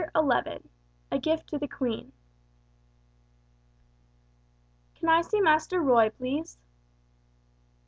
XI 0.17 0.63
A 1.11 1.19
GIFT 1.19 1.45
TO 1.47 1.59
THE 1.59 1.67
QUEEN 1.67 2.11
"Can 4.95 5.09
I 5.09 5.21
see 5.21 5.39
Master 5.39 5.79
Roy, 5.79 6.09
please?" 6.09 6.57